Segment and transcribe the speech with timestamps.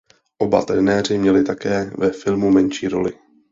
[0.39, 3.11] Oba trenéři měli také ve filmu menší roli.